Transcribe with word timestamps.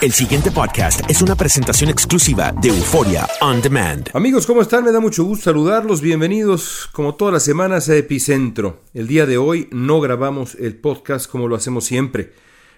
El 0.00 0.12
siguiente 0.12 0.52
podcast 0.52 1.00
es 1.10 1.22
una 1.22 1.34
presentación 1.34 1.90
exclusiva 1.90 2.52
de 2.52 2.68
Euforia 2.68 3.26
On 3.40 3.60
Demand. 3.60 4.08
Amigos, 4.14 4.46
¿cómo 4.46 4.62
están? 4.62 4.84
Me 4.84 4.92
da 4.92 5.00
mucho 5.00 5.24
gusto 5.24 5.46
saludarlos. 5.46 6.00
Bienvenidos, 6.00 6.88
como 6.92 7.16
todas 7.16 7.34
las 7.34 7.42
semanas, 7.42 7.88
a 7.88 7.96
Epicentro. 7.96 8.84
El 8.94 9.08
día 9.08 9.26
de 9.26 9.38
hoy 9.38 9.66
no 9.72 10.00
grabamos 10.00 10.54
el 10.54 10.76
podcast 10.76 11.28
como 11.28 11.48
lo 11.48 11.56
hacemos 11.56 11.84
siempre. 11.84 12.32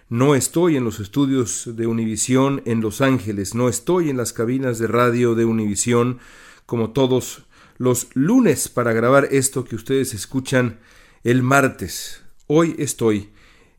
No 0.08 0.34
estoy 0.34 0.78
en 0.78 0.84
los 0.84 0.98
estudios 0.98 1.76
de 1.76 1.86
Univisión 1.86 2.62
en 2.64 2.80
Los 2.80 3.02
Ángeles. 3.02 3.54
No 3.54 3.68
estoy 3.68 4.08
en 4.08 4.16
las 4.16 4.32
cabinas 4.32 4.78
de 4.78 4.86
radio 4.86 5.34
de 5.34 5.44
Univisión 5.44 6.20
como 6.64 6.92
todos 6.92 7.42
los 7.76 8.06
lunes 8.14 8.70
para 8.70 8.94
grabar 8.94 9.28
esto 9.30 9.64
que 9.64 9.76
ustedes 9.76 10.14
escuchan 10.14 10.80
el 11.22 11.42
martes. 11.42 12.22
Hoy 12.46 12.74
estoy 12.78 13.28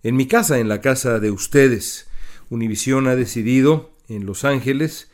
en 0.04 0.16
mi 0.16 0.28
casa, 0.28 0.60
en 0.60 0.70
la 0.70 0.80
casa 0.80 1.20
de 1.20 1.32
ustedes. 1.32 2.11
Univisión 2.52 3.08
ha 3.08 3.16
decidido 3.16 3.92
en 4.10 4.26
Los 4.26 4.44
Ángeles 4.44 5.10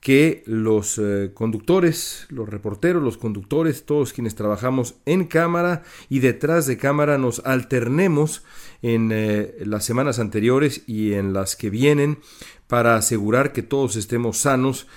que 0.00 0.42
los 0.44 0.98
eh, 0.98 1.30
conductores, 1.34 2.26
los 2.30 2.48
reporteros, 2.48 3.02
los 3.02 3.16
conductores, 3.16 3.84
todos 3.84 4.12
quienes 4.12 4.34
trabajamos 4.34 4.96
en 5.06 5.26
cámara 5.26 5.84
y 6.08 6.18
detrás 6.18 6.66
de 6.66 6.78
cámara 6.78 7.16
nos 7.16 7.42
alternemos 7.44 8.42
en 8.82 9.10
eh, 9.12 9.54
las 9.60 9.84
semanas 9.84 10.18
anteriores 10.18 10.82
y 10.86 11.12
en 11.12 11.32
las 11.32 11.54
que 11.54 11.70
vienen 11.70 12.18
para 12.66 12.96
asegurar 12.96 13.52
que 13.52 13.62
todos 13.62 13.94
estemos 13.94 14.38
sanos 14.38 14.88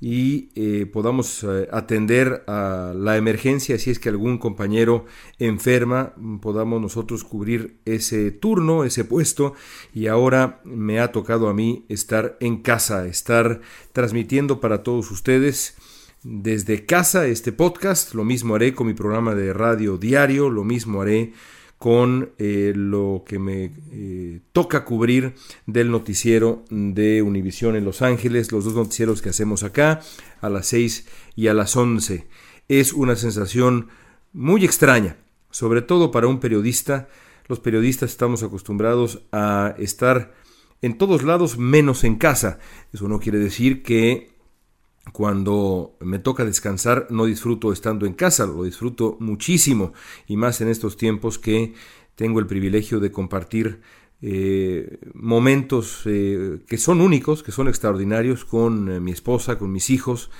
y 0.00 0.50
eh, 0.54 0.86
podamos 0.86 1.42
eh, 1.42 1.68
atender 1.72 2.44
a 2.46 2.92
la 2.94 3.16
emergencia 3.16 3.78
si 3.78 3.90
es 3.90 3.98
que 3.98 4.08
algún 4.08 4.38
compañero 4.38 5.06
enferma, 5.38 6.14
podamos 6.40 6.80
nosotros 6.80 7.24
cubrir 7.24 7.80
ese 7.84 8.30
turno, 8.30 8.84
ese 8.84 9.04
puesto. 9.04 9.54
Y 9.92 10.06
ahora 10.06 10.60
me 10.64 11.00
ha 11.00 11.10
tocado 11.10 11.48
a 11.48 11.54
mí 11.54 11.84
estar 11.88 12.36
en 12.40 12.62
casa, 12.62 13.06
estar 13.06 13.60
transmitiendo 13.92 14.60
para 14.60 14.82
todos 14.82 15.10
ustedes 15.10 15.76
desde 16.22 16.84
casa 16.84 17.26
este 17.26 17.52
podcast, 17.52 18.14
lo 18.14 18.24
mismo 18.24 18.56
haré 18.56 18.74
con 18.74 18.88
mi 18.88 18.94
programa 18.94 19.34
de 19.34 19.52
radio 19.52 19.96
diario, 19.98 20.50
lo 20.50 20.64
mismo 20.64 21.00
haré 21.02 21.32
con 21.78 22.32
eh, 22.38 22.72
lo 22.74 23.22
que 23.24 23.38
me 23.38 23.70
eh, 23.92 24.40
toca 24.52 24.84
cubrir 24.84 25.34
del 25.66 25.90
noticiero 25.90 26.64
de 26.70 27.22
Univisión 27.22 27.76
en 27.76 27.84
Los 27.84 28.02
Ángeles, 28.02 28.50
los 28.50 28.64
dos 28.64 28.74
noticieros 28.74 29.22
que 29.22 29.28
hacemos 29.28 29.62
acá 29.62 30.00
a 30.40 30.50
las 30.50 30.66
6 30.66 31.06
y 31.36 31.46
a 31.46 31.54
las 31.54 31.76
11. 31.76 32.26
Es 32.68 32.92
una 32.92 33.14
sensación 33.14 33.88
muy 34.32 34.64
extraña, 34.64 35.16
sobre 35.50 35.80
todo 35.80 36.10
para 36.10 36.26
un 36.26 36.40
periodista. 36.40 37.08
Los 37.46 37.60
periodistas 37.60 38.10
estamos 38.10 38.42
acostumbrados 38.42 39.22
a 39.30 39.74
estar 39.78 40.34
en 40.82 40.98
todos 40.98 41.22
lados 41.22 41.58
menos 41.58 42.02
en 42.02 42.16
casa. 42.16 42.58
Eso 42.92 43.08
no 43.08 43.20
quiere 43.20 43.38
decir 43.38 43.84
que 43.84 44.37
cuando 45.12 45.96
me 46.00 46.18
toca 46.18 46.44
descansar 46.44 47.06
no 47.10 47.24
disfruto 47.24 47.72
estando 47.72 48.06
en 48.06 48.14
casa, 48.14 48.46
lo 48.46 48.64
disfruto 48.64 49.16
muchísimo 49.20 49.92
y 50.26 50.36
más 50.36 50.60
en 50.60 50.68
estos 50.68 50.96
tiempos 50.96 51.38
que 51.38 51.74
tengo 52.14 52.40
el 52.40 52.46
privilegio 52.46 53.00
de 53.00 53.12
compartir 53.12 53.80
eh, 54.20 54.98
momentos 55.14 56.02
eh, 56.06 56.58
que 56.66 56.76
son 56.76 57.00
únicos, 57.00 57.44
que 57.44 57.52
son 57.52 57.68
extraordinarios 57.68 58.44
con 58.44 58.90
eh, 58.90 58.98
mi 59.00 59.12
esposa, 59.12 59.58
con 59.58 59.70
mis 59.70 59.90
hijos, 59.90 60.30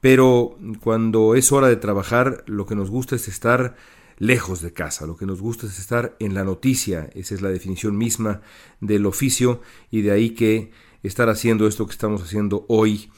pero 0.00 0.58
cuando 0.80 1.36
es 1.36 1.52
hora 1.52 1.68
de 1.68 1.76
trabajar 1.76 2.42
lo 2.46 2.66
que 2.66 2.74
nos 2.74 2.90
gusta 2.90 3.14
es 3.14 3.28
estar 3.28 3.76
lejos 4.18 4.60
de 4.60 4.72
casa, 4.72 5.06
lo 5.06 5.16
que 5.16 5.26
nos 5.26 5.40
gusta 5.40 5.66
es 5.66 5.78
estar 5.78 6.16
en 6.18 6.34
la 6.34 6.44
noticia, 6.44 7.08
esa 7.14 7.34
es 7.34 7.42
la 7.42 7.50
definición 7.50 7.96
misma 7.96 8.42
del 8.80 9.06
oficio 9.06 9.60
y 9.90 10.02
de 10.02 10.10
ahí 10.10 10.30
que 10.30 10.72
estar 11.02 11.28
haciendo 11.28 11.66
esto 11.66 11.86
que 11.86 11.92
estamos 11.92 12.22
haciendo 12.22 12.66
hoy 12.68 13.10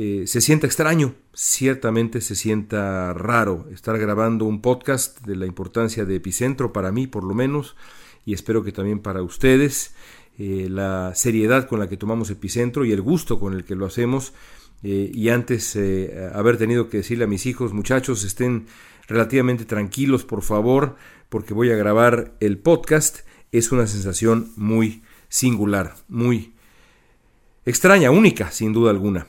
eh, 0.00 0.28
se 0.28 0.40
sienta 0.40 0.68
extraño, 0.68 1.16
ciertamente 1.34 2.20
se 2.20 2.36
sienta 2.36 3.12
raro 3.14 3.66
estar 3.72 3.98
grabando 3.98 4.44
un 4.44 4.62
podcast 4.62 5.26
de 5.26 5.34
la 5.34 5.44
importancia 5.44 6.04
de 6.04 6.14
Epicentro, 6.14 6.72
para 6.72 6.92
mí 6.92 7.08
por 7.08 7.24
lo 7.24 7.34
menos, 7.34 7.74
y 8.24 8.32
espero 8.32 8.62
que 8.62 8.70
también 8.70 9.00
para 9.00 9.22
ustedes, 9.22 9.96
eh, 10.38 10.68
la 10.70 11.16
seriedad 11.16 11.66
con 11.66 11.80
la 11.80 11.88
que 11.88 11.96
tomamos 11.96 12.30
Epicentro 12.30 12.84
y 12.84 12.92
el 12.92 13.02
gusto 13.02 13.40
con 13.40 13.54
el 13.54 13.64
que 13.64 13.74
lo 13.74 13.86
hacemos, 13.86 14.34
eh, 14.84 15.10
y 15.12 15.30
antes 15.30 15.76
haber 16.32 16.58
tenido 16.58 16.88
que 16.88 16.98
decirle 16.98 17.24
a 17.24 17.26
mis 17.26 17.44
hijos, 17.46 17.72
muchachos, 17.72 18.22
estén 18.22 18.66
relativamente 19.08 19.64
tranquilos, 19.64 20.22
por 20.22 20.42
favor, 20.42 20.94
porque 21.28 21.54
voy 21.54 21.72
a 21.72 21.76
grabar 21.76 22.36
el 22.38 22.58
podcast, 22.58 23.26
es 23.50 23.72
una 23.72 23.88
sensación 23.88 24.52
muy 24.54 25.02
singular, 25.28 25.96
muy 26.06 26.52
extraña, 27.66 28.12
única, 28.12 28.52
sin 28.52 28.72
duda 28.72 28.92
alguna. 28.92 29.26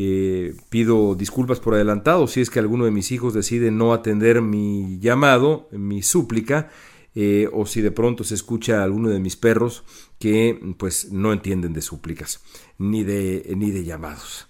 Eh, 0.00 0.54
pido 0.70 1.16
disculpas 1.16 1.58
por 1.58 1.74
adelantado 1.74 2.28
si 2.28 2.40
es 2.40 2.50
que 2.50 2.60
alguno 2.60 2.84
de 2.84 2.92
mis 2.92 3.10
hijos 3.10 3.34
decide 3.34 3.72
no 3.72 3.92
atender 3.92 4.42
mi 4.42 5.00
llamado, 5.00 5.68
mi 5.72 6.02
súplica, 6.02 6.70
eh, 7.16 7.48
o 7.52 7.66
si 7.66 7.80
de 7.80 7.90
pronto 7.90 8.22
se 8.22 8.36
escucha 8.36 8.78
a 8.78 8.84
alguno 8.84 9.08
de 9.08 9.18
mis 9.18 9.34
perros 9.34 9.82
que 10.20 10.56
pues 10.78 11.10
no 11.10 11.32
entienden 11.32 11.72
de 11.72 11.82
súplicas 11.82 12.44
ni 12.78 13.02
de, 13.02 13.52
ni 13.56 13.72
de 13.72 13.82
llamados. 13.82 14.46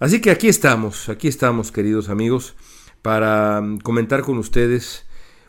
Así 0.00 0.20
que 0.20 0.32
aquí 0.32 0.48
estamos, 0.48 1.08
aquí 1.08 1.28
estamos 1.28 1.70
queridos 1.70 2.08
amigos, 2.08 2.56
para 3.00 3.60
mm, 3.60 3.78
comentar 3.78 4.22
con 4.22 4.36
ustedes 4.38 5.06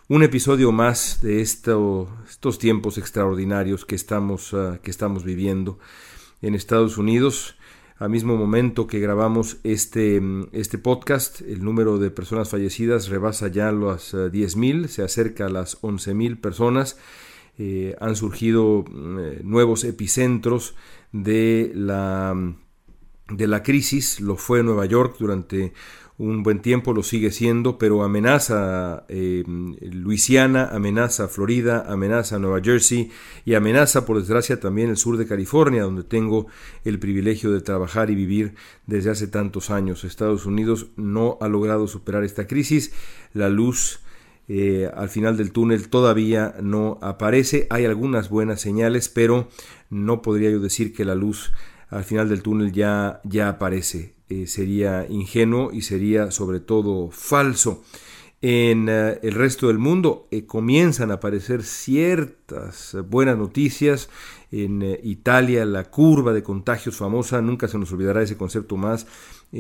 un 0.10 0.22
episodio 0.22 0.72
más 0.72 1.22
de 1.24 1.42
estos 1.42 2.60
tiempos 2.60 3.00
extraordinarios 3.00 3.84
que 3.84 3.96
estamos, 3.96 4.54
ah, 4.54 4.80
que 4.84 4.92
estamos 4.92 5.24
viviendo 5.24 5.80
en 6.44 6.54
Estados 6.54 7.00
Unidos 7.00 7.56
al 8.00 8.10
mismo 8.10 8.38
momento 8.38 8.88
que 8.88 9.00
grabamos 9.00 9.58
este, 9.64 10.22
este 10.54 10.78
podcast, 10.78 11.42
el 11.42 11.66
número 11.66 11.98
de 11.98 12.12
personas 12.12 12.48
fallecidas 12.48 13.10
rebasa 13.10 13.50
ya 13.50 13.74
las 13.74 14.14
10.000, 14.14 14.86
eh, 14.86 14.88
se 14.88 15.04
acerca 15.04 15.48
a 15.48 15.50
las 15.50 15.82
11.000 15.82 16.40
personas. 16.40 16.98
Eh, 17.58 17.98
han 18.00 18.16
surgido 18.16 18.86
eh, 18.88 19.42
nuevos 19.44 19.84
epicentros 19.84 20.76
de 21.12 21.74
la, 21.76 22.34
de 23.28 23.48
la 23.48 23.64
crisis. 23.64 24.22
Lo 24.22 24.38
fue 24.38 24.64
Nueva 24.64 24.86
York 24.86 25.18
durante 25.20 25.74
un 26.20 26.44
buen 26.44 26.62
tiempo 26.62 26.94
lo 26.94 27.02
sigue 27.02 27.32
siendo, 27.32 27.78
pero 27.78 28.04
amenaza 28.04 29.06
eh, 29.08 29.44
Luisiana, 29.48 30.66
amenaza 30.66 31.30
Florida, 31.30 31.86
amenaza 31.88 32.38
Nueva 32.40 32.60
Jersey 32.62 33.10
y 33.46 33.54
amenaza 33.54 34.06
por 34.06 34.20
desgracia 34.20 34.60
también 34.60 34.90
el 34.90 34.98
sur 34.98 35.16
de 35.16 35.26
California, 35.26 35.84
donde 35.84 36.04
tengo 36.04 36.48
el 36.84 37.00
privilegio 37.00 37.52
de 37.52 37.62
trabajar 37.62 38.10
y 38.10 38.16
vivir 38.16 38.56
desde 38.86 39.12
hace 39.12 39.28
tantos 39.28 39.70
años. 39.70 40.04
Estados 40.04 40.46
Unidos 40.46 40.88
no 40.98 41.38
ha 41.40 41.48
logrado 41.48 41.88
superar 41.88 42.26
esta 42.26 42.48
crisis, 42.48 42.92
la 43.34 43.48
luz 43.48 44.02
eh, 44.50 44.92
al 44.94 45.08
final 45.08 45.38
del 45.38 45.54
túnel 45.54 45.88
todavía 45.88 46.54
no 46.62 47.00
aparece, 47.02 47.66
hay 47.70 47.86
algunas 47.86 48.30
buenas 48.30 48.60
señales, 48.60 49.08
pero 49.08 49.48
no 49.90 50.22
podría 50.22 50.52
yo 50.52 50.60
decir 50.60 50.94
que 50.94 51.06
la 51.06 51.16
luz 51.16 51.54
al 51.88 52.04
final 52.04 52.28
del 52.28 52.42
túnel 52.42 52.74
ya, 52.74 53.22
ya 53.24 53.48
aparece. 53.48 54.19
Eh, 54.30 54.46
sería 54.46 55.08
ingenuo 55.10 55.72
y 55.74 55.82
sería 55.82 56.30
sobre 56.30 56.60
todo 56.60 57.10
falso. 57.10 57.84
En 58.42 58.88
eh, 58.88 59.20
el 59.24 59.34
resto 59.34 59.68
del 59.68 59.80
mundo 59.80 60.28
eh, 60.30 60.46
comienzan 60.46 61.10
a 61.10 61.16
aparecer 61.16 61.64
ciertas 61.64 62.96
buenas 63.10 63.40
noticias. 63.40 64.10
En 64.52 64.98
Italia 65.04 65.66
la 65.66 65.86
curva 65.86 66.32
de 66.32 66.44
contagios 66.44 66.96
famosa, 66.96 67.42
nunca 67.42 67.68
se 67.68 67.80
nos 67.80 67.92
olvidará 67.92 68.22
ese 68.22 68.38
concepto 68.38 68.78
más, 68.78 69.08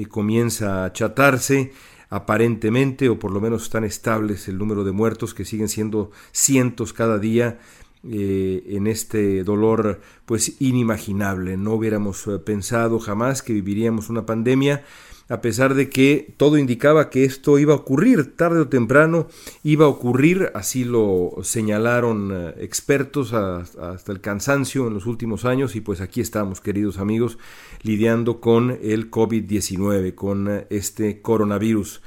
comienza 0.09 0.81
a 0.81 0.85
achatarse 0.85 1.71
aparentemente, 2.09 3.07
o 3.07 3.19
por 3.19 3.31
lo 3.31 3.39
menos 3.39 3.63
están 3.63 3.83
estables 3.83 4.47
el 4.47 4.57
número 4.57 4.83
de 4.83 4.91
muertos 4.91 5.35
que 5.35 5.45
siguen 5.45 5.69
siendo 5.69 6.09
cientos 6.31 6.91
cada 6.91 7.19
día 7.19 7.59
eh, 8.01 8.63
en 8.69 8.87
este 8.87 9.43
dolor 9.43 9.99
pues 10.25 10.61
inimaginable. 10.61 11.57
No 11.57 11.73
hubiéramos 11.73 12.25
eh, 12.27 12.39
pensado 12.39 12.97
jamás 12.97 13.43
que 13.43 13.51
viviríamos 13.51 14.09
una 14.09 14.25
pandemia, 14.25 14.85
a 15.27 15.41
pesar 15.41 15.73
de 15.73 15.89
que 15.89 16.33
todo 16.37 16.57
indicaba 16.57 17.09
que 17.09 17.25
esto 17.25 17.59
iba 17.59 17.73
a 17.73 17.77
ocurrir 17.77 18.37
tarde 18.37 18.61
o 18.61 18.69
temprano, 18.69 19.27
iba 19.63 19.85
a 19.85 19.89
ocurrir, 19.89 20.49
así 20.55 20.85
lo 20.85 21.35
señalaron 21.43 22.31
eh, 22.31 22.53
expertos 22.59 23.33
hasta 23.33 24.11
el 24.13 24.21
cansancio 24.21 24.87
en 24.87 24.93
los 24.93 25.05
últimos 25.05 25.43
años 25.43 25.75
y 25.75 25.81
pues 25.81 25.99
aquí 25.99 26.21
estamos, 26.21 26.61
queridos 26.61 26.99
amigos, 26.99 27.37
lidiando 27.83 28.39
con 28.39 28.79
el 28.81 29.11
COVID-19, 29.11 30.15
con 30.15 30.63
este 30.69 31.21
coronavirus 31.21 32.01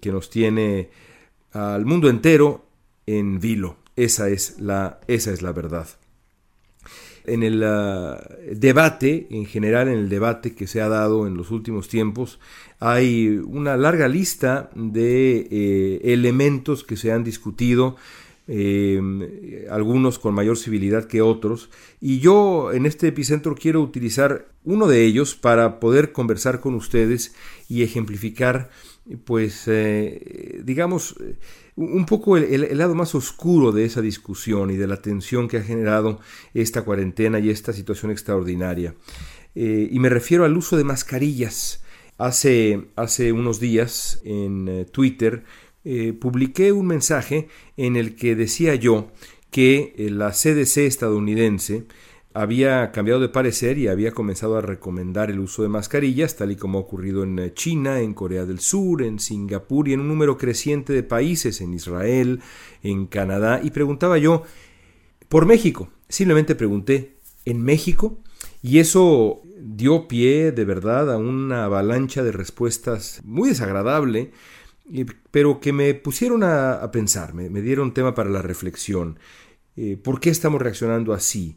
que 0.00 0.10
nos 0.10 0.30
tiene 0.30 0.90
al 1.52 1.86
mundo 1.86 2.08
entero 2.08 2.66
en 3.06 3.38
vilo. 3.38 3.76
Esa 3.98 4.28
es 4.28 4.60
la, 4.60 5.00
esa 5.08 5.32
es 5.32 5.42
la 5.42 5.50
verdad. 5.50 5.88
En 7.24 7.42
el 7.42 7.64
ah, 7.64 8.24
debate, 8.52 9.26
en 9.30 9.44
general 9.44 9.88
en 9.88 9.98
el 9.98 10.08
debate 10.08 10.54
que 10.54 10.68
se 10.68 10.80
ha 10.80 10.88
dado 10.88 11.26
en 11.26 11.36
los 11.36 11.50
últimos 11.50 11.88
tiempos, 11.88 12.38
hay 12.78 13.42
una 13.44 13.76
larga 13.76 14.06
lista 14.06 14.70
de 14.76 15.48
eh, 15.50 16.00
elementos 16.04 16.84
que 16.84 16.96
se 16.96 17.10
han 17.10 17.24
discutido, 17.24 17.96
eh, 18.46 19.66
algunos 19.68 20.20
con 20.20 20.32
mayor 20.32 20.56
civilidad 20.56 21.06
que 21.06 21.20
otros, 21.20 21.68
y 22.00 22.20
yo 22.20 22.72
en 22.72 22.86
este 22.86 23.08
epicentro 23.08 23.56
quiero 23.56 23.82
utilizar 23.82 24.46
uno 24.62 24.86
de 24.86 25.04
ellos 25.04 25.34
para 25.34 25.80
poder 25.80 26.12
conversar 26.12 26.60
con 26.60 26.76
ustedes 26.76 27.34
y 27.68 27.82
ejemplificar, 27.82 28.70
pues, 29.24 29.64
eh, 29.66 30.62
digamos, 30.64 31.16
un 31.78 32.06
poco 32.06 32.36
el, 32.36 32.76
lado 32.76 32.96
más 32.96 33.14
oscuro 33.14 33.70
de 33.70 33.84
esa 33.84 34.00
discusión 34.00 34.70
y 34.70 34.76
de 34.76 34.88
la 34.88 35.00
tensión 35.00 35.46
que 35.46 35.58
ha 35.58 35.62
generado 35.62 36.18
esta 36.52 36.82
cuarentena 36.82 37.38
y 37.38 37.50
esta 37.50 37.72
situación 37.72 38.10
extraordinaria. 38.10 38.96
Eh, 39.54 39.88
y 39.90 39.98
me 40.00 40.08
refiero 40.08 40.44
al 40.44 40.56
uso 40.56 40.76
de 40.76 40.82
mascarillas. 40.82 41.84
Hace, 42.18 42.88
hace 42.96 43.30
unos 43.30 43.60
días 43.60 44.20
en 44.24 44.66
eh, 44.68 44.84
Twitter 44.86 45.44
eh, 45.84 46.12
publiqué 46.14 46.72
un 46.72 46.88
mensaje 46.88 47.46
en 47.76 47.94
el 47.94 48.16
que 48.16 48.34
decía 48.34 48.74
yo 48.74 49.12
que 49.52 49.94
la 50.10 50.32
CDC 50.32 50.78
estadounidense 50.78 51.86
había 52.38 52.92
cambiado 52.92 53.18
de 53.18 53.28
parecer 53.28 53.78
y 53.78 53.88
había 53.88 54.12
comenzado 54.12 54.56
a 54.56 54.60
recomendar 54.60 55.28
el 55.28 55.40
uso 55.40 55.62
de 55.62 55.68
mascarillas, 55.68 56.36
tal 56.36 56.52
y 56.52 56.56
como 56.56 56.78
ha 56.78 56.82
ocurrido 56.82 57.24
en 57.24 57.36
eh, 57.40 57.52
China, 57.52 57.98
en 57.98 58.14
Corea 58.14 58.44
del 58.44 58.60
Sur, 58.60 59.02
en 59.02 59.18
Singapur 59.18 59.88
y 59.88 59.94
en 59.94 60.00
un 60.00 60.08
número 60.08 60.38
creciente 60.38 60.92
de 60.92 61.02
países, 61.02 61.60
en 61.60 61.74
Israel, 61.74 62.40
en 62.84 63.06
Canadá. 63.06 63.60
Y 63.60 63.70
preguntaba 63.70 64.18
yo, 64.18 64.44
por 65.28 65.46
México, 65.46 65.90
simplemente 66.08 66.54
pregunté, 66.54 67.16
¿en 67.44 67.60
México? 67.60 68.20
Y 68.62 68.78
eso 68.78 69.42
dio 69.58 70.06
pie 70.06 70.52
de 70.52 70.64
verdad 70.64 71.12
a 71.12 71.16
una 71.16 71.64
avalancha 71.64 72.22
de 72.22 72.30
respuestas 72.30 73.20
muy 73.24 73.48
desagradable, 73.48 74.30
pero 75.32 75.58
que 75.58 75.72
me 75.72 75.92
pusieron 75.94 76.44
a, 76.44 76.88
pensar, 76.92 77.34
me, 77.34 77.48
dieron 77.62 77.94
tema 77.94 78.14
para 78.14 78.30
la 78.30 78.42
reflexión. 78.42 79.18
Eh, 79.74 79.96
¿Por 79.96 80.20
qué 80.20 80.30
estamos 80.30 80.62
reaccionando 80.62 81.12
así? 81.12 81.56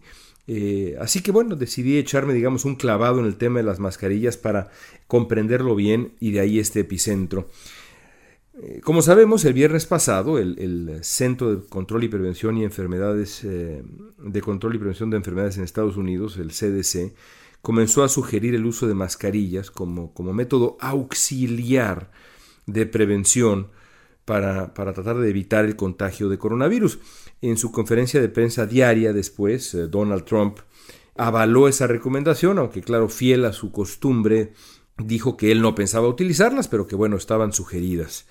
Eh, 0.54 0.98
así 1.00 1.24
que 1.24 1.32
bueno, 1.32 1.56
decidí 1.56 1.98
echarme, 1.98 2.34
digamos, 2.34 2.66
un 2.66 2.76
clavado 2.76 3.22
en 3.22 3.26
el 3.26 3.38
tema 3.38 3.60
de 3.60 3.64
las 3.64 3.80
mascarillas 3.80 4.36
para 4.36 4.70
comprenderlo 5.08 5.76
bien 5.76 6.12
y 6.20 6.32
de 6.32 6.42
ahí 6.42 6.60
este 6.60 6.82
epicentro. 6.82 7.50
Eh, 8.62 8.82
como 8.84 9.02
sabemos, 9.02 9.46
el 9.46 9.54
viernes 9.54 9.86
pasado 9.86 10.38
el, 10.38 11.00
Centro 11.04 11.56
de 11.56 11.66
Control 11.70 12.04
y 12.04 12.10
Prevención 12.10 12.58
y 12.58 12.66
Enfermedades 12.66 13.46
eh, 13.46 13.82
de 14.18 14.42
Control 14.42 14.76
y 14.76 14.80
Prevención 14.80 15.10
de 15.10 15.16
Enfermedades 15.16 15.56
en 15.56 15.64
Estados 15.64 15.96
Unidos, 15.96 16.36
el 16.36 16.50
CDC, 16.50 17.14
comenzó 17.62 18.04
a 18.04 18.10
sugerir 18.10 18.54
el 18.54 18.66
uso 18.66 18.90
de 18.90 18.94
mascarillas 18.94 19.72
como, 19.72 20.14
como 20.14 20.34
método 20.34 20.76
auxiliar 20.82 22.12
de 22.66 22.86
prevención 22.88 23.68
para, 24.32 24.74
para, 24.74 24.94
tratar 24.94 25.18
de 25.18 25.30
evitar 25.30 25.66
el 25.66 25.76
contagio 25.76 26.30
de 26.30 26.38
coronavirus. 26.38 27.00
En 27.42 27.58
su 27.58 27.70
conferencia 27.70 28.22
de 28.22 28.30
prensa 28.30 28.66
diaria 28.66 29.12
después, 29.12 29.74
eh, 29.74 29.88
Donald 29.90 30.24
Trump 30.24 30.60
avaló 31.18 31.68
esa 31.68 31.86
recomendación, 31.86 32.58
aunque 32.58 32.82
claro, 32.82 33.10
fiel 33.10 33.44
a 33.44 33.52
su 33.52 33.74
costumbre, 33.74 34.54
dijo 34.98 35.36
que 35.36 35.52
él 35.52 35.62
no 35.62 35.76
pensaba 35.76 36.08
utilizarlas, 36.08 36.70
pero 36.70 36.88
que 36.88 36.96
bueno, 36.96 37.18
estaban 37.18 37.52
sugeridas. 37.52 38.26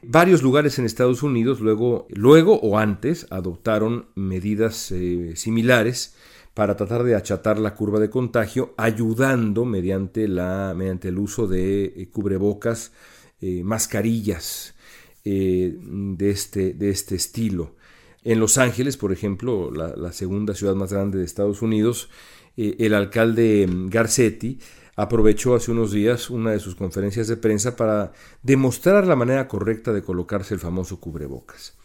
Varios 0.00 0.42
lugares 0.42 0.78
en 0.78 0.86
Estados 0.86 1.22
Unidos 1.22 1.60
luego, 1.60 2.06
luego 2.08 2.58
o 2.60 2.78
antes 2.78 3.26
adoptaron 3.28 4.06
medidas 4.14 4.92
eh, 4.92 5.34
similares 5.36 6.16
para 6.54 6.74
tratar 6.74 7.02
de 7.02 7.16
achatar 7.16 7.58
la 7.58 7.74
curva 7.74 8.00
de 8.00 8.08
contagio, 8.08 8.72
ayudando 8.78 9.66
mediante, 9.66 10.26
la, 10.26 10.72
mediante 10.74 11.08
el 11.08 11.18
uso 11.18 11.46
de 11.46 11.84
eh, 11.84 12.08
cubrebocas, 12.10 12.92
mascarillas 15.24 16.16
de, 16.16 16.30
este, 16.30 16.74
de 16.74 16.90
este 16.90 17.14
estilo. 17.14 17.74
En 18.22 18.40
Los 18.40 18.58
Ángeles, 18.58 18.96
por 18.96 19.12
ejemplo, 19.12 19.70
la, 19.70 20.12
segunda 20.12 20.54
ciudad 20.54 20.74
más 20.74 20.92
grande 20.92 21.18
de 21.18 21.24
Estados 21.24 21.62
Unidos, 21.62 22.08
eh, 22.56 22.76
el 22.78 22.94
alcalde 22.94 23.66
mm, 23.66 23.88
Garcetti 23.88 24.58
aprovechó 24.96 25.54
hace 25.54 25.72
unos 25.72 25.92
días 25.92 26.30
una 26.30 26.52
de 26.52 26.60
sus 26.60 26.74
conferencias 26.76 27.26
de 27.26 27.36
prensa 27.36 27.76
para 27.76 28.12
demostrar 28.42 29.06
la 29.06 29.16
manera 29.16 29.48
correcta 29.48 29.92
de 29.92 30.02
colocarse 30.02 30.54
el 30.54 30.60
famoso 30.60 31.00
cubrebocas. 31.00 31.76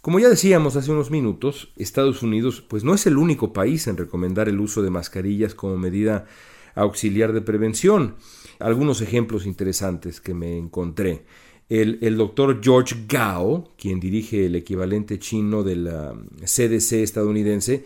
Como 0.00 0.18
ya 0.18 0.28
decíamos 0.28 0.76
hace 0.76 0.90
unos 0.90 1.10
minutos, 1.10 1.72
Estados 1.76 2.22
Unidos 2.22 2.60
pues 2.60 2.84
no 2.84 2.94
es 2.94 3.06
el 3.06 3.16
único 3.16 3.52
país 3.52 3.86
en 3.86 3.96
recomendar 3.96 4.48
el 4.48 4.60
uso 4.60 4.82
de 4.82 4.90
mascarillas 4.90 5.54
como 5.54 5.76
medida 5.76 6.26
auxiliar 6.74 7.32
de 7.32 7.40
prevención. 7.40 8.16
Algunos 8.58 9.00
ejemplos 9.00 9.46
interesantes 9.46 10.20
que 10.20 10.34
me 10.34 10.58
encontré. 10.58 11.24
El, 11.68 12.16
doctor 12.16 12.60
George 12.62 12.96
Gao, 13.06 13.72
quien 13.76 14.00
dirige 14.00 14.46
el 14.46 14.56
equivalente 14.56 15.18
chino 15.18 15.62
de 15.62 15.76
la 15.76 16.14
CDC 16.40 17.02
estadounidense, 17.02 17.84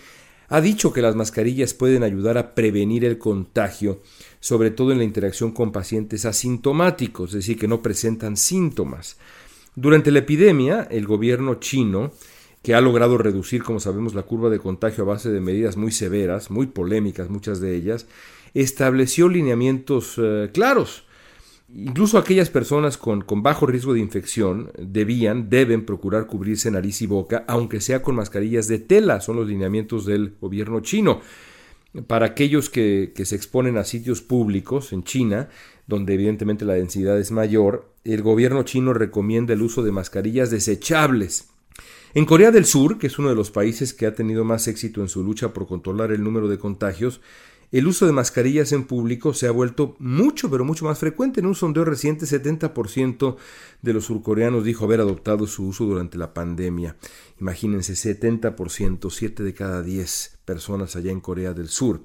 ha 0.49 0.61
dicho 0.61 0.93
que 0.93 1.03
las 1.03 1.17
mascarillas 1.17 1.75
pueden 1.75 2.05
ayudar 2.05 2.39
a 2.39 2.55
prevenir 2.55 3.05
el 3.05 3.19
contagio, 3.19 4.01
sobre 4.39 4.71
todo 4.71 4.93
en 4.93 4.99
la 4.99 5.05
interacción 5.05 5.51
con 5.51 5.73
pacientes 5.73 6.27
asintomáticos, 6.27 7.31
es 7.31 7.37
decir, 7.37 7.59
que 7.59 7.67
no 7.67 7.83
presentan 7.83 8.37
síntomas. 8.37 9.19
Durante 9.75 10.13
la 10.13 10.21
epidemia, 10.21 10.87
el 10.91 11.07
gobierno 11.07 11.57
chino, 11.57 12.13
que 12.63 12.75
ha 12.75 12.81
logrado 12.81 13.19
reducir, 13.19 13.65
como 13.65 13.81
sabemos, 13.81 14.15
la 14.15 14.23
curva 14.23 14.49
de 14.49 14.61
contagio 14.61 15.03
a 15.03 15.09
base 15.09 15.31
de 15.31 15.41
medidas 15.41 15.77
muy 15.77 15.91
severas, 15.91 16.51
muy 16.51 16.67
polémicas, 16.67 17.31
muchas 17.31 17.61
de 17.61 17.75
ellas, 17.75 18.07
estableció 18.55 19.29
lineamientos 19.29 20.15
eh, 20.19 20.51
claros 20.53 21.05
Incluso 21.75 22.19
aquellas 22.19 22.51
personas 22.51 22.99
con, 22.99 23.25
bajo 23.43 23.65
riesgo 23.65 23.95
de 23.95 24.01
infección 24.01 24.71
debían, 24.79 25.49
deben 25.49 25.87
procurar 25.87 26.27
cubrirse 26.27 26.71
nariz 26.71 27.01
y 27.01 27.07
boca, 27.07 27.45
aunque 27.49 27.81
sea 27.81 28.03
con 28.03 28.15
mascarillas 28.15 28.69
de 28.69 28.79
tela, 28.79 29.23
son 29.23 29.37
los 29.37 29.49
lineamientos 29.49 30.05
del 30.05 30.35
gobierno 30.39 30.81
chino. 30.81 31.23
Para 32.07 32.27
aquellos 32.27 32.69
que, 32.69 33.13
se 33.25 33.37
exponen 33.37 33.79
a 33.79 33.85
sitios 33.85 34.21
públicos 34.21 34.93
en 34.93 35.03
China, 35.03 35.49
donde 35.87 36.13
evidentemente 36.15 36.67
la 36.67 36.75
densidad 36.75 37.19
es 37.19 37.31
mayor, 37.31 37.91
el 38.05 38.21
gobierno 38.21 38.65
chino 38.65 38.93
recomienda 38.93 39.55
el 39.55 39.63
uso 39.63 39.83
de 39.83 39.93
mascarillas 39.93 40.51
desechables. 40.51 41.49
En 42.13 42.27
Corea 42.27 42.51
del 42.51 42.67
Sur, 42.67 42.99
que 42.99 43.07
es 43.07 43.19
uno 43.19 43.31
de 43.31 43.35
los 43.35 43.51
países 43.51 43.95
que 43.95 44.05
ha 44.05 44.15
tenido 44.15 44.45
más 44.45 44.69
éxito 44.69 45.01
en 45.01 45.09
su 45.09 45.25
lucha 45.25 45.55
por 45.55 45.67
controlar 45.67 46.13
el 46.13 46.23
número 46.23 46.49
de 46.49 46.59
contagios, 46.59 47.23
el 47.73 47.87
uso 47.87 48.05
de 48.05 48.13
mascarillas 48.13 48.71
en 48.73 48.85
público 48.85 49.33
se 49.33 49.47
ha 49.47 49.51
vuelto 49.51 49.97
mucho, 49.99 50.51
pero 50.51 50.63
mucho 50.63 50.85
más 50.85 50.99
frecuente. 50.99 51.41
En 51.41 51.47
un 51.47 51.55
sondeo 51.55 51.87
reciente, 51.87 52.27
70% 52.27 53.37
de 53.81 53.93
los 53.95 54.05
surcoreanos 54.05 54.65
dijo 54.65 54.85
haber 54.85 55.01
adoptado 55.01 55.47
su 55.47 55.67
uso 55.67 55.87
durante 55.87 56.19
la 56.19 56.35
pandemia. 56.35 56.97
Imagínense, 57.41 57.95
70%, 57.95 59.11
7 59.11 59.43
de 59.43 59.55
cada 59.55 59.83
10 59.83 60.39
personas 60.45 60.97
allá 60.97 61.11
en 61.11 61.21
Corea 61.21 61.55
del 61.55 61.69
Sur. 61.69 62.03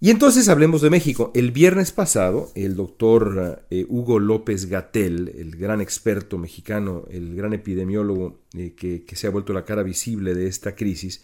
Y 0.00 0.10
entonces 0.10 0.48
hablemos 0.50 0.82
de 0.82 0.90
México. 0.90 1.30
El 1.32 1.50
viernes 1.50 1.92
pasado, 1.92 2.50
el 2.54 2.76
doctor 2.76 3.64
eh, 3.70 3.86
Hugo 3.88 4.18
López 4.18 4.66
Gatel, 4.66 5.32
el 5.34 5.56
gran 5.56 5.80
experto 5.80 6.36
mexicano, 6.36 7.04
el 7.10 7.36
gran 7.36 7.54
epidemiólogo 7.54 8.40
eh, 8.52 8.74
que, 8.76 9.04
que 9.04 9.16
se 9.16 9.28
ha 9.28 9.30
vuelto 9.30 9.54
la 9.54 9.64
cara 9.64 9.82
visible 9.82 10.34
de 10.34 10.48
esta 10.48 10.74
crisis, 10.74 11.22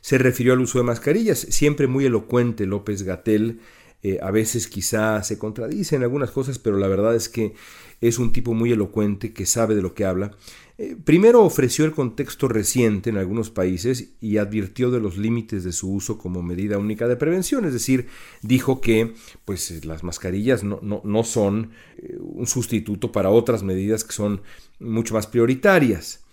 se 0.00 0.18
refirió 0.18 0.52
al 0.52 0.60
uso 0.60 0.78
de 0.78 0.84
mascarillas, 0.84 1.38
siempre 1.38 1.86
muy 1.86 2.06
elocuente 2.06 2.66
López 2.66 3.02
Gatel, 3.02 3.60
eh, 4.02 4.18
a 4.22 4.30
veces 4.30 4.66
quizá 4.66 5.22
se 5.22 5.38
contradice 5.38 5.96
en 5.96 6.02
algunas 6.02 6.30
cosas, 6.30 6.58
pero 6.58 6.78
la 6.78 6.88
verdad 6.88 7.14
es 7.14 7.28
que 7.28 7.54
es 8.00 8.18
un 8.18 8.32
tipo 8.32 8.54
muy 8.54 8.72
elocuente 8.72 9.34
que 9.34 9.44
sabe 9.44 9.74
de 9.74 9.82
lo 9.82 9.92
que 9.92 10.06
habla. 10.06 10.30
Eh, 10.78 10.96
primero 11.04 11.44
ofreció 11.44 11.84
el 11.84 11.92
contexto 11.92 12.48
reciente 12.48 13.10
en 13.10 13.18
algunos 13.18 13.50
países 13.50 14.14
y 14.18 14.38
advirtió 14.38 14.90
de 14.90 15.00
los 15.00 15.18
límites 15.18 15.64
de 15.64 15.72
su 15.72 15.92
uso 15.92 16.16
como 16.16 16.42
medida 16.42 16.78
única 16.78 17.06
de 17.06 17.16
prevención, 17.16 17.66
es 17.66 17.74
decir, 17.74 18.06
dijo 18.40 18.80
que 18.80 19.12
pues, 19.44 19.84
las 19.84 20.02
mascarillas 20.02 20.64
no, 20.64 20.78
no, 20.80 21.02
no 21.04 21.22
son 21.22 21.72
eh, 21.98 22.16
un 22.18 22.46
sustituto 22.46 23.12
para 23.12 23.28
otras 23.28 23.62
medidas 23.62 24.04
que 24.04 24.12
son 24.12 24.40
mucho 24.78 25.12
más 25.12 25.26
prioritarias. 25.26 26.24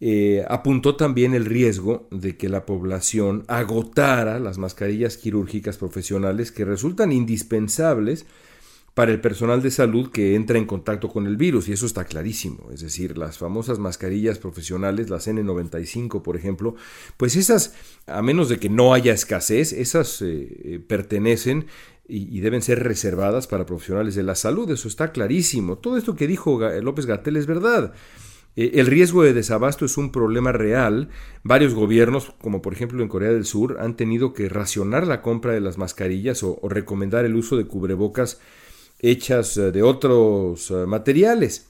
Eh, 0.00 0.44
apuntó 0.48 0.96
también 0.96 1.34
el 1.34 1.44
riesgo 1.44 2.08
de 2.10 2.36
que 2.36 2.48
la 2.48 2.66
población 2.66 3.44
agotara 3.48 4.38
las 4.38 4.58
mascarillas 4.58 5.16
quirúrgicas 5.16 5.76
profesionales 5.76 6.52
que 6.52 6.64
resultan 6.64 7.12
indispensables 7.12 8.26
para 8.94 9.10
el 9.10 9.20
personal 9.20 9.60
de 9.60 9.72
salud 9.72 10.10
que 10.10 10.36
entra 10.36 10.56
en 10.56 10.66
contacto 10.66 11.08
con 11.08 11.26
el 11.26 11.36
virus, 11.36 11.68
y 11.68 11.72
eso 11.72 11.84
está 11.84 12.04
clarísimo. 12.04 12.70
Es 12.72 12.80
decir, 12.80 13.18
las 13.18 13.38
famosas 13.38 13.80
mascarillas 13.80 14.38
profesionales, 14.38 15.10
las 15.10 15.26
N95, 15.26 16.22
por 16.22 16.36
ejemplo, 16.36 16.76
pues 17.16 17.34
esas, 17.34 17.74
a 18.06 18.22
menos 18.22 18.48
de 18.48 18.58
que 18.58 18.68
no 18.68 18.94
haya 18.94 19.12
escasez, 19.12 19.72
esas 19.72 20.22
eh, 20.22 20.26
eh, 20.64 20.78
pertenecen 20.78 21.66
y, 22.06 22.40
deben 22.40 22.62
ser 22.62 22.84
reservadas 22.84 23.46
para 23.46 23.66
profesionales 23.66 24.14
de 24.14 24.22
la 24.22 24.34
salud, 24.34 24.70
eso 24.70 24.88
está 24.88 25.10
clarísimo. 25.10 25.78
Todo 25.78 25.96
esto 25.96 26.14
que 26.14 26.26
dijo 26.26 26.60
López 26.82 27.06
Gatel 27.06 27.36
es 27.36 27.46
verdad. 27.46 27.94
Eh, 28.56 28.72
el 28.74 28.86
riesgo 28.86 29.22
de 29.22 29.32
desabasto 29.32 29.84
es 29.84 29.96
un 29.96 30.12
problema 30.12 30.52
real. 30.52 31.08
Varios 31.42 31.74
gobiernos, 31.74 32.32
como 32.40 32.62
por 32.62 32.72
ejemplo 32.72 33.02
en 33.02 33.08
Corea 33.08 33.32
del 33.32 33.44
Sur, 33.44 33.78
han 33.80 33.96
tenido 33.96 34.32
que 34.32 34.48
racionar 34.48 35.06
la 35.06 35.22
compra 35.22 35.52
de 35.52 35.60
las 35.60 35.78
mascarillas 35.78 36.42
o, 36.42 36.60
recomendar 36.68 37.24
el 37.24 37.36
uso 37.36 37.56
de 37.56 37.66
cubrebocas 37.66 38.40
hechas 39.00 39.56
eh, 39.56 39.72
de 39.72 39.82
otros 39.82 40.70
eh, 40.70 40.86
materiales. 40.86 41.68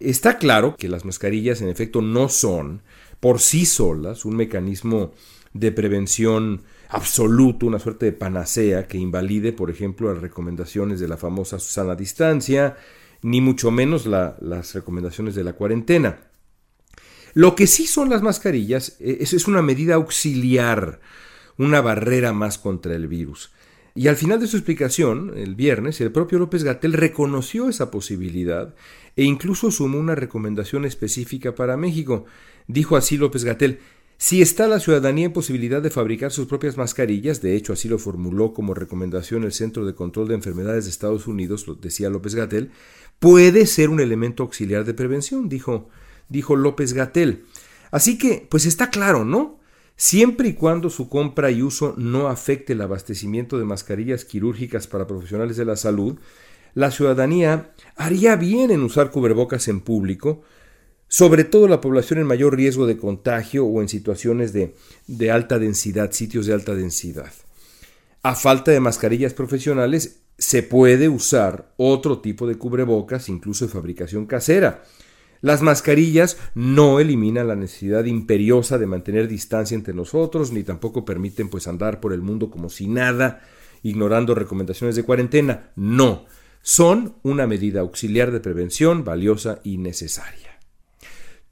Está 0.00 0.38
claro 0.38 0.76
que 0.76 0.88
las 0.88 1.04
mascarillas 1.04 1.60
en 1.60 1.68
efecto 1.68 2.02
no 2.02 2.28
son 2.28 2.82
por 3.20 3.38
sí 3.38 3.66
solas 3.66 4.24
un 4.24 4.34
mecanismo 4.34 5.12
de 5.52 5.70
prevención 5.70 6.62
absoluto, 6.88 7.66
una 7.66 7.78
suerte 7.78 8.06
de 8.06 8.12
panacea 8.12 8.88
que 8.88 8.98
invalide, 8.98 9.52
por 9.52 9.70
ejemplo, 9.70 10.12
las 10.12 10.20
recomendaciones 10.20 10.98
de 10.98 11.08
la 11.08 11.16
famosa 11.16 11.58
sana 11.58 11.94
distancia, 11.94 12.76
ni 13.22 13.40
mucho 13.40 13.70
menos 13.70 14.06
las 14.06 14.74
recomendaciones 14.74 15.34
de 15.34 15.44
la 15.44 15.54
cuarentena. 15.54 16.32
Lo 17.34 17.54
que 17.54 17.66
sí 17.66 17.86
son 17.86 18.10
las 18.10 18.22
mascarillas 18.22 18.96
e, 19.00 19.18
es, 19.20 19.46
una 19.46 19.62
medida 19.62 19.94
auxiliar, 19.94 21.00
una 21.56 21.80
barrera 21.80 22.32
más 22.32 22.58
contra 22.58 22.94
el 22.94 23.08
virus. 23.08 23.52
Y 23.94 24.08
al 24.08 24.16
final 24.16 24.40
de 24.40 24.46
su 24.46 24.56
explicación, 24.56 25.34
el 25.36 25.54
viernes, 25.54 26.00
el 26.00 26.12
propio 26.12 26.38
López 26.38 26.64
Gatel 26.64 26.94
reconoció 26.94 27.68
esa 27.68 27.90
posibilidad 27.90 28.74
e 29.16 29.24
incluso 29.24 29.70
sumó 29.70 29.98
una 29.98 30.14
recomendación 30.14 30.84
específica 30.84 31.54
para 31.54 31.76
México. 31.76 32.24
Dijo 32.66 32.96
así 32.96 33.18
López 33.18 33.44
Gatel, 33.44 33.80
si 34.16 34.40
está 34.40 34.68
la 34.68 34.78
ciudadanía 34.78 35.26
en 35.26 35.32
posibilidad 35.32 35.82
de 35.82 35.90
fabricar 35.90 36.30
sus 36.30 36.46
propias 36.46 36.76
mascarillas, 36.76 37.42
de 37.42 37.56
hecho 37.56 37.72
así 37.72 37.88
lo 37.88 37.98
formuló 37.98 38.52
como 38.52 38.72
recomendación 38.72 39.42
el 39.42 39.52
Centro 39.52 39.84
de 39.84 39.96
Control 39.96 40.28
de 40.28 40.34
Enfermedades 40.34 40.84
de 40.84 40.90
Estados 40.90 41.26
Unidos, 41.26 41.66
lo 41.66 41.74
decía 41.74 42.08
López 42.08 42.36
Gatel, 42.36 42.70
puede 43.22 43.66
ser 43.68 43.88
un 43.88 44.00
elemento 44.00 44.42
auxiliar 44.42 44.84
de 44.84 44.94
prevención, 44.94 45.48
dijo, 45.48 45.88
dijo 46.28 46.56
López 46.56 46.92
Gatel. 46.92 47.44
Así 47.92 48.18
que, 48.18 48.48
pues 48.50 48.66
está 48.66 48.90
claro, 48.90 49.24
¿no? 49.24 49.60
Siempre 49.94 50.48
y 50.48 50.54
cuando 50.54 50.90
su 50.90 51.08
compra 51.08 51.52
y 51.52 51.62
uso 51.62 51.94
no 51.96 52.26
afecte 52.26 52.72
el 52.72 52.80
abastecimiento 52.80 53.60
de 53.60 53.64
mascarillas 53.64 54.24
quirúrgicas 54.24 54.88
para 54.88 55.06
profesionales 55.06 55.56
de 55.56 55.64
la 55.64 55.76
salud, 55.76 56.18
la 56.74 56.90
ciudadanía 56.90 57.70
haría 57.94 58.34
bien 58.34 58.72
en 58.72 58.82
usar 58.82 59.12
cubrebocas 59.12 59.68
en 59.68 59.82
público, 59.82 60.42
sobre 61.06 61.44
todo 61.44 61.68
la 61.68 61.80
población 61.80 62.18
en 62.18 62.26
mayor 62.26 62.56
riesgo 62.56 62.88
de 62.88 62.96
contagio 62.96 63.64
o 63.64 63.80
en 63.80 63.88
situaciones 63.88 64.52
de, 64.52 64.74
de 65.06 65.30
alta 65.30 65.60
densidad, 65.60 66.10
sitios 66.10 66.46
de 66.46 66.54
alta 66.54 66.74
densidad. 66.74 67.32
A 68.24 68.34
falta 68.34 68.72
de 68.72 68.80
mascarillas 68.80 69.32
profesionales, 69.32 70.21
se 70.42 70.64
puede 70.64 71.08
usar 71.08 71.72
otro 71.76 72.18
tipo 72.18 72.48
de 72.48 72.56
cubrebocas, 72.56 73.28
incluso 73.28 73.64
de 73.64 73.70
fabricación 73.70 74.26
casera. 74.26 74.82
Las 75.40 75.62
mascarillas 75.62 76.36
no 76.56 76.98
eliminan 76.98 77.46
la 77.46 77.54
necesidad 77.54 78.06
imperiosa 78.06 78.76
de 78.76 78.86
mantener 78.86 79.28
distancia 79.28 79.76
entre 79.76 79.94
nosotros, 79.94 80.50
ni 80.50 80.64
tampoco 80.64 81.04
permiten 81.04 81.48
pues 81.48 81.68
andar 81.68 82.00
por 82.00 82.12
el 82.12 82.22
mundo 82.22 82.50
como 82.50 82.70
si 82.70 82.88
nada, 82.88 83.40
ignorando 83.84 84.34
recomendaciones 84.34 84.96
de 84.96 85.04
cuarentena. 85.04 85.70
No, 85.76 86.26
son 86.60 87.14
una 87.22 87.46
medida 87.46 87.80
auxiliar 87.80 88.32
de 88.32 88.40
prevención 88.40 89.04
valiosa 89.04 89.60
y 89.62 89.78
necesaria. 89.78 90.58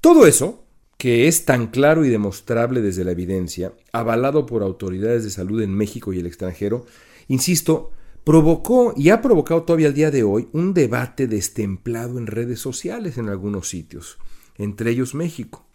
Todo 0.01 0.27
eso, 0.27 0.65
que 0.99 1.29
es 1.29 1.45
tan 1.45 1.69
claro 1.69 2.05
y 2.05 2.09
demostrable 2.09 2.81
desde 2.81 3.05
la 3.05 3.13
evidencia, 3.13 3.73
avalado 3.93 4.47
por 4.47 4.65
autoridades 4.65 5.23
de 5.23 5.31
salud 5.31 5.63
en 5.63 5.77
México 5.77 6.13
y 6.13 6.19
el 6.19 6.27
extranjero, 6.27 6.87
insisto, 7.29 7.93
provocó 8.31 8.95
y 8.97 9.11
ha 9.11 9.21
provocado 9.21 9.65
todavía 9.65 9.89
al 9.89 9.95
día 9.95 10.13
de 10.13 10.23
hoy 10.23 10.49
un 10.53 10.73
debate 10.73 11.27
destemplado 11.27 12.17
en 12.17 12.29
redes 12.29 12.61
sociales 12.61 13.19
en 13.19 13.29
algunos 13.29 13.69
sitios, 13.69 14.19
entre 14.57 14.93
ellos 14.93 15.17
México. 15.17 15.67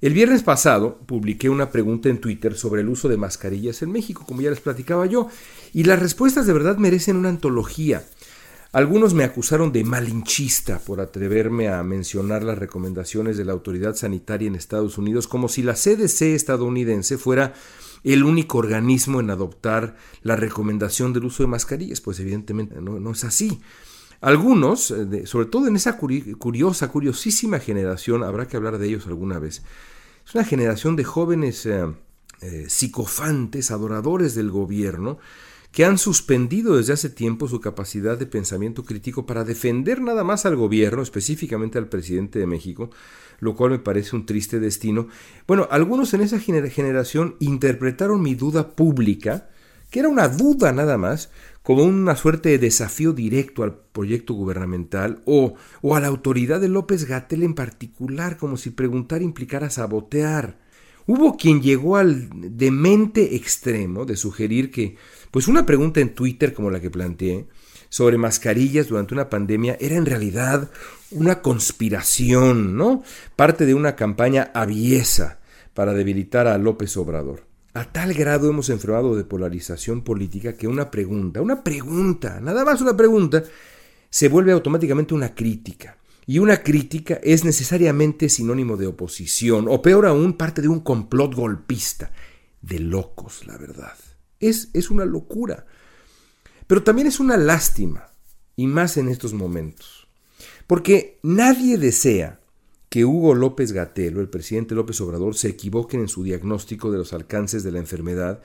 El 0.00 0.12
viernes 0.12 0.44
pasado 0.44 0.98
publiqué 1.06 1.48
una 1.48 1.72
pregunta 1.72 2.08
en 2.08 2.20
Twitter 2.20 2.54
sobre 2.54 2.82
el 2.82 2.88
uso 2.88 3.08
de 3.08 3.16
mascarillas 3.16 3.82
en 3.82 3.90
México, 3.90 4.22
como 4.24 4.40
ya 4.42 4.50
les 4.50 4.60
platicaba 4.60 5.06
yo, 5.06 5.28
y 5.74 5.82
las 5.82 5.98
respuestas 5.98 6.46
de 6.46 6.52
verdad 6.52 6.76
merecen 6.76 7.16
una 7.16 7.30
antología. 7.30 8.04
Algunos 8.70 9.12
me 9.12 9.24
acusaron 9.24 9.72
de 9.72 9.82
malinchista 9.82 10.78
por 10.78 11.00
atreverme 11.00 11.68
a 11.68 11.82
mencionar 11.82 12.44
las 12.44 12.58
recomendaciones 12.58 13.36
de 13.36 13.44
la 13.44 13.54
autoridad 13.54 13.96
sanitaria 13.96 14.46
en 14.46 14.54
Estados 14.54 14.98
Unidos 14.98 15.26
como 15.26 15.48
si 15.48 15.64
la 15.64 15.74
CDC 15.74 16.22
estadounidense 16.36 17.18
fuera 17.18 17.54
el 18.04 18.24
único 18.24 18.58
organismo 18.58 19.20
en 19.20 19.30
adoptar 19.30 19.96
la 20.22 20.36
recomendación 20.36 21.12
del 21.12 21.24
uso 21.24 21.42
de 21.42 21.48
mascarillas. 21.48 22.00
Pues 22.00 22.20
evidentemente 22.20 22.80
no, 22.80 23.10
es 23.10 23.24
así. 23.24 23.60
Algunos, 24.20 24.90
eh, 24.90 25.26
sobre 25.26 25.46
todo 25.46 25.68
en 25.68 25.76
esa 25.76 25.96
curiosa, 25.96 26.88
curiosísima 26.88 27.60
generación, 27.60 28.24
habrá 28.24 28.48
que 28.48 28.56
hablar 28.56 28.78
de 28.78 28.88
ellos 28.88 29.06
alguna 29.06 29.38
vez, 29.38 29.62
es 30.26 30.34
una 30.34 30.44
generación 30.44 30.96
de 30.96 31.04
jóvenes 31.04 31.64
eh, 31.66 31.86
eh, 32.40 32.66
psicofantes, 32.68 33.70
adoradores 33.70 34.34
del 34.34 34.50
gobierno, 34.50 35.18
que 35.72 35.84
han 35.84 35.98
suspendido 35.98 36.76
desde 36.76 36.92
hace 36.92 37.10
tiempo 37.10 37.46
su 37.46 37.60
capacidad 37.60 38.18
de 38.18 38.26
pensamiento 38.26 38.84
crítico 38.84 39.26
para 39.26 39.44
defender 39.44 40.00
nada 40.00 40.24
más 40.24 40.46
al 40.46 40.56
gobierno, 40.56 41.02
específicamente 41.02 41.78
al 41.78 41.88
presidente 41.88 42.38
de 42.38 42.46
México, 42.46 42.90
lo 43.38 43.54
cual 43.54 43.72
me 43.72 43.78
parece 43.78 44.16
un 44.16 44.26
triste 44.26 44.60
destino. 44.60 45.08
Bueno, 45.46 45.68
algunos 45.70 46.14
en 46.14 46.22
esa 46.22 46.38
generación 46.40 47.36
interpretaron 47.40 48.22
mi 48.22 48.34
duda 48.34 48.70
pública, 48.70 49.48
que 49.90 50.00
era 50.00 50.08
una 50.08 50.28
duda 50.28 50.72
nada 50.72 50.98
más, 50.98 51.30
como 51.62 51.82
una 51.84 52.16
suerte 52.16 52.48
de 52.50 52.58
desafío 52.58 53.12
directo 53.12 53.62
al 53.62 53.76
proyecto 53.76 54.34
gubernamental 54.34 55.22
o, 55.24 55.54
o 55.82 55.96
a 55.96 56.00
la 56.00 56.06
autoridad 56.06 56.60
de 56.60 56.68
López 56.68 57.04
Gatel 57.04 57.42
en 57.42 57.54
particular, 57.54 58.36
como 58.38 58.56
si 58.56 58.70
preguntar 58.70 59.22
implicara 59.22 59.70
sabotear. 59.70 60.58
Hubo 61.06 61.36
quien 61.36 61.62
llegó 61.62 61.96
al 61.96 62.28
demente 62.34 63.34
extremo 63.36 64.04
de 64.04 64.16
sugerir 64.16 64.70
que 64.70 64.96
pues 65.30 65.48
una 65.48 65.64
pregunta 65.64 66.00
en 66.00 66.14
Twitter 66.14 66.52
como 66.52 66.70
la 66.70 66.80
que 66.80 66.90
planteé 66.90 67.48
sobre 67.88 68.18
mascarillas 68.18 68.88
durante 68.88 69.14
una 69.14 69.30
pandemia 69.30 69.76
era 69.80 69.96
en 69.96 70.06
realidad 70.06 70.70
una 71.10 71.40
conspiración, 71.40 72.76
¿no? 72.76 73.02
Parte 73.36 73.66
de 73.66 73.74
una 73.74 73.96
campaña 73.96 74.50
aviesa 74.54 75.40
para 75.74 75.94
debilitar 75.94 76.46
a 76.46 76.58
López 76.58 76.96
Obrador. 76.96 77.46
A 77.74 77.84
tal 77.84 78.12
grado 78.14 78.50
hemos 78.50 78.70
enfermado 78.70 79.14
de 79.14 79.24
polarización 79.24 80.02
política 80.02 80.54
que 80.54 80.66
una 80.66 80.90
pregunta, 80.90 81.40
una 81.40 81.62
pregunta, 81.62 82.40
nada 82.40 82.64
más 82.64 82.80
una 82.80 82.96
pregunta, 82.96 83.44
se 84.10 84.28
vuelve 84.28 84.52
automáticamente 84.52 85.14
una 85.14 85.34
crítica. 85.34 85.96
Y 86.26 86.40
una 86.40 86.62
crítica 86.62 87.20
es 87.22 87.44
necesariamente 87.44 88.28
sinónimo 88.28 88.76
de 88.76 88.86
oposición, 88.86 89.66
o 89.68 89.80
peor 89.80 90.06
aún, 90.06 90.34
parte 90.34 90.60
de 90.60 90.68
un 90.68 90.80
complot 90.80 91.34
golpista. 91.34 92.12
De 92.60 92.80
locos, 92.80 93.46
la 93.46 93.56
verdad 93.56 93.94
Es, 94.40 94.68
es 94.74 94.90
una 94.90 95.04
locura. 95.04 95.64
Pero 96.68 96.84
también 96.84 97.08
es 97.08 97.18
una 97.18 97.36
lástima, 97.36 98.06
y 98.54 98.68
más 98.68 98.96
en 98.96 99.08
estos 99.08 99.34
momentos. 99.34 100.06
Porque 100.68 101.18
nadie 101.22 101.78
desea 101.78 102.40
que 102.88 103.04
Hugo 103.04 103.34
López 103.34 103.72
Gatel 103.72 104.16
o 104.16 104.20
el 104.20 104.28
presidente 104.28 104.74
López 104.74 105.00
Obrador 105.00 105.34
se 105.34 105.48
equivoquen 105.48 106.00
en 106.00 106.08
su 106.08 106.22
diagnóstico 106.24 106.90
de 106.90 106.98
los 106.98 107.12
alcances 107.12 107.62
de 107.62 107.72
la 107.72 107.78
enfermedad 107.78 108.40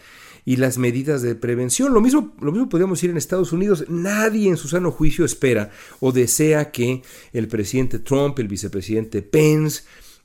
y 0.46 0.58
las 0.58 0.78
medidas 0.78 1.22
de 1.22 1.36
prevención. 1.36 1.94
Lo 1.94 2.02
mismo, 2.02 2.36
lo 2.42 2.52
mismo 2.52 2.70
podríamos 2.70 3.00
decir 3.00 3.10
en 3.10 3.18
Estados 3.18 3.54
Unidos. 3.54 3.86
Nadie 3.88 4.50
en 4.50 4.58
su 4.58 4.68
sano 4.68 4.92
juicio 4.92 5.26
espera 5.26 5.72
o 6.00 6.12
desea 6.12 6.72
que 6.72 7.02
el 7.32 7.48
presidente 7.48 8.00
Trump, 8.00 8.38
el 8.40 8.48
vicepresidente 8.48 9.22
Pence, 9.22 9.84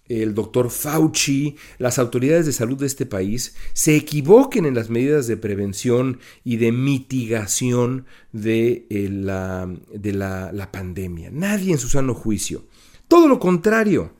el 0.09 0.35
doctor 0.35 0.71
Fauci, 0.71 1.57
las 1.79 1.99
autoridades 1.99 2.47
de 2.47 2.53
salud 2.53 2.79
de 2.79 2.87
este 2.87 3.07
país 3.07 3.55
se 3.73 3.97
equivoquen 3.97 4.67
en 4.67 4.75
las 4.75 4.91
medidas 4.91 5.27
de 5.27 5.37
prevención 5.37 6.21
y 6.45 6.57
de 6.57 6.73
mitigación 6.73 8.07
de, 8.33 8.87
eh, 8.91 9.09
la, 9.11 9.69
de 9.93 10.13
la, 10.13 10.53
la 10.53 10.73
pandemia. 10.73 11.31
Nadie 11.31 11.73
en 11.73 11.79
su 11.79 11.89
sano 11.89 12.15
juicio. 12.15 12.65
Todo 13.07 13.29
lo 13.29 13.39
contrario. 13.39 14.13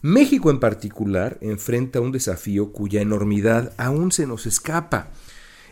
México 0.00 0.50
en 0.50 0.58
particular 0.58 1.38
enfrenta 1.40 2.00
un 2.00 2.10
desafío 2.10 2.72
cuya 2.72 3.00
enormidad 3.00 3.72
aún 3.76 4.10
se 4.10 4.26
nos 4.26 4.46
escapa. 4.46 5.12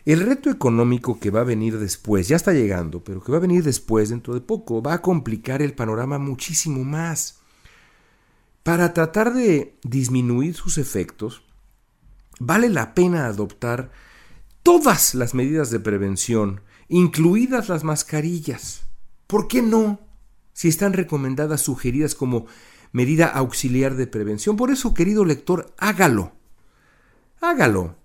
El 0.05 0.21
reto 0.21 0.51
económico 0.51 1.19
que 1.19 1.31
va 1.31 1.41
a 1.41 1.45
venir 1.45 1.79
después, 1.79 2.29
ya 2.29 2.37
está 2.37 2.53
llegando, 2.53 3.05
pero 3.05 3.23
que 3.23 3.33
va 3.33 3.39
a 3.39 3.43
venir 3.43 3.65
después, 3.65 4.09
dentro 4.09 4.33
de 4.33 4.41
poco, 4.41 4.83
va 4.83 4.95
a 4.95 5.03
complicar 5.03 5.63
el 5.63 5.75
panorama 5.75 6.19
muchísimo 6.19 6.85
más. 6.85 7.40
Para 8.63 8.93
tratar 8.93 9.33
de 9.33 9.79
disminuir 9.83 10.55
sus 10.55 10.77
efectos, 10.77 11.43
vale 12.39 12.69
la 12.69 12.95
pena 12.95 13.27
adoptar 13.27 13.91
todas 14.63 15.15
las 15.15 15.35
medidas 15.35 15.71
de 15.71 15.81
prevención, 15.81 16.61
incluidas 16.89 17.69
las 17.69 17.85
mascarillas. 17.85 18.85
¿Por 19.27 19.49
qué 19.49 19.63
no? 19.63 20.01
Si 20.53 20.69
están 20.69 20.93
recomendadas, 20.93 21.63
sugeridas 21.63 22.15
como 22.15 22.47
medida 22.93 23.27
auxiliar 23.27 23.95
de 23.97 24.07
prevención. 24.07 24.57
Por 24.57 24.71
eso, 24.71 24.93
querido 24.93 25.25
lector, 25.25 25.75
hágalo. 25.79 26.33
Hágalo. 27.41 27.97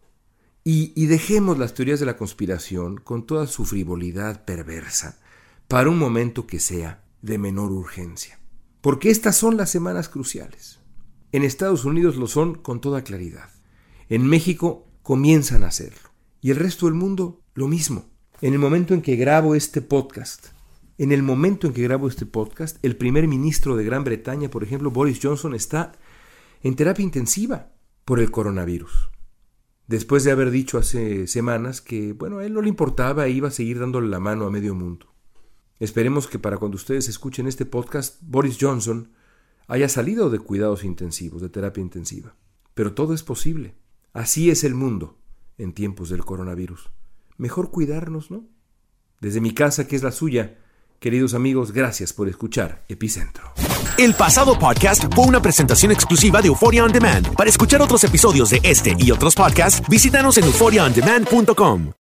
Y, 0.63 0.93
y, 0.95 1.05
dejemos 1.07 1.59
las 1.59 1.73
teorías 1.73 1.99
de 1.99 2.07
la 2.07 2.17
conspiración 2.17 2.97
con 2.97 3.27
toda 3.27 3.45
su 3.45 3.65
frivolidad 3.65 4.45
perversa 4.45 5.19
para 5.67 5.89
un 5.89 5.99
momento 5.99 6.47
que 6.47 6.59
sea 6.59 7.03
de 7.21 7.37
menor 7.37 7.71
urgencia. 7.71 8.39
Porque 8.85 9.09
estas 9.09 9.35
son 9.35 9.57
las 9.57 9.71
semanas 9.71 10.09
cruciales. 10.09 10.79
En 11.31 11.41
Estados 11.41 11.85
Unidos 11.85 12.17
lo 12.17 12.27
son 12.27 12.53
con 12.53 12.81
toda 12.81 13.03
claridad. 13.03 13.49
En 14.09 14.27
México 14.27 14.85
comienzan 15.01 15.63
a 15.63 15.69
hacerlo. 15.69 16.11
Y 16.39 16.51
el 16.51 16.57
resto 16.57 16.85
del 16.85 16.93
mundo 16.93 17.41
lo 17.55 17.67
mismo. 17.67 18.11
En 18.41 18.53
el 18.53 18.59
momento 18.59 18.93
en 18.93 19.01
que 19.01 19.15
grabo 19.15 19.55
este 19.55 19.81
podcast, 19.81 20.49
en 20.99 21.11
el 21.11 21.23
momento 21.23 21.65
en 21.65 21.73
que 21.73 21.81
grabo 21.81 22.07
este 22.07 22.27
podcast, 22.27 22.77
el 22.85 22.95
primer 22.95 23.27
ministro 23.27 23.75
de 23.75 23.85
Gran 23.85 24.03
Bretaña, 24.03 24.51
por 24.51 24.63
ejemplo, 24.63 24.91
Boris 24.91 25.19
Johnson, 25.19 25.55
está 25.55 25.93
en 26.61 26.75
terapia 26.75 27.01
intensiva 27.01 27.71
por 28.05 28.19
el 28.19 28.29
coronavirus. 28.29 29.09
Después 29.87 30.23
de 30.25 30.31
haber 30.31 30.51
dicho 30.51 30.77
hace 30.77 31.25
semanas 31.25 31.81
que, 31.81 32.13
bueno, 32.13 32.37
a 32.37 32.45
él 32.45 32.53
no 32.53 32.61
le 32.61 32.69
importaba 32.69 33.25
e 33.25 33.31
iba 33.31 33.47
a 33.47 33.51
seguir 33.51 33.79
dándole 33.79 34.09
la 34.09 34.19
mano 34.19 34.45
a 34.45 34.51
medio 34.51 34.75
mundo. 34.75 35.14
Esperemos 35.79 36.27
que 36.27 36.39
para 36.39 36.57
cuando 36.57 36.75
ustedes 36.75 37.09
escuchen 37.09 37.47
este 37.47 37.65
podcast, 37.65 38.17
Boris 38.21 38.57
Johnson 38.59 39.11
haya 39.67 39.89
salido 39.89 40.29
de 40.29 40.39
cuidados 40.39 40.83
intensivos, 40.83 41.41
de 41.41 41.49
terapia 41.49 41.81
intensiva. 41.81 42.35
Pero 42.73 42.93
todo 42.93 43.13
es 43.13 43.23
posible. 43.23 43.75
Así 44.13 44.49
es 44.49 44.63
el 44.63 44.75
mundo 44.75 45.17
en 45.57 45.73
tiempos 45.73 46.09
del 46.09 46.23
coronavirus. 46.23 46.89
Mejor 47.37 47.71
cuidarnos, 47.71 48.31
¿no? 48.31 48.45
Desde 49.19 49.41
mi 49.41 49.53
casa, 49.53 49.87
que 49.87 49.95
es 49.95 50.03
la 50.03 50.11
suya, 50.11 50.57
queridos 50.99 51.33
amigos, 51.33 51.71
gracias 51.71 52.13
por 52.13 52.29
escuchar 52.29 52.85
Epicentro. 52.87 53.51
El 53.97 54.13
pasado 54.13 54.57
podcast 54.59 55.05
fue 55.13 55.25
una 55.25 55.41
presentación 55.41 55.91
exclusiva 55.91 56.41
de 56.41 56.49
Euphoria 56.49 56.83
On 56.83 56.91
Demand. 56.91 57.33
Para 57.35 57.49
escuchar 57.49 57.81
otros 57.81 58.03
episodios 58.03 58.49
de 58.49 58.59
este 58.63 58.95
y 58.97 59.11
otros 59.11 59.35
podcasts, 59.35 59.81
visítanos 59.89 60.37
en 60.37 60.45
euphoriaondemand.com. 60.45 62.04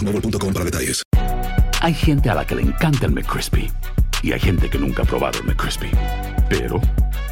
boostmobile.com 0.00 0.52
para 0.52 0.64
detalles. 0.64 1.02
Hay 1.82 1.94
gente 1.94 2.30
a 2.30 2.34
la 2.34 2.46
que 2.46 2.54
le 2.54 2.62
encanta 2.62 3.06
el 3.06 3.12
McCrispy 3.12 3.70
y 4.22 4.32
hay 4.32 4.40
gente 4.40 4.68
que 4.68 4.78
nunca 4.78 5.02
ha 5.02 5.06
probado 5.06 5.38
el 5.38 5.46
McCrispy. 5.46 5.90
Pero 6.48 6.80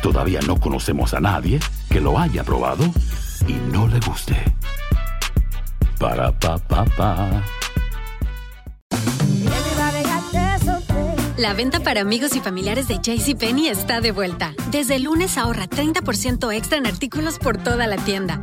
todavía 0.03 0.41
no 0.47 0.59
conocemos 0.59 1.15
a 1.15 1.21
nadie 1.21 1.61
que 1.91 2.01
lo 2.01 2.19
haya 2.19 2.45
probado 2.45 2.85
y 3.47 3.55
no 3.73 3.89
le 3.89 4.01
guste. 4.01 4.37
Para 5.99 6.33
pa 6.33 6.59
pa 6.59 6.85
pa. 6.85 7.43
La 11.39 11.55
venta 11.55 11.79
para 11.79 12.01
amigos 12.01 12.35
y 12.35 12.41
familiares 12.41 12.89
de 12.89 12.99
JCPenney 12.99 13.69
está 13.69 14.01
de 14.01 14.11
vuelta. 14.11 14.55
Desde 14.73 14.97
el 14.97 15.05
lunes 15.05 15.39
ahorra 15.39 15.69
30% 15.69 16.53
extra 16.53 16.79
en 16.79 16.87
artículos 16.89 17.39
por 17.39 17.57
toda 17.59 17.87
la 17.87 17.97
tienda. 17.97 18.43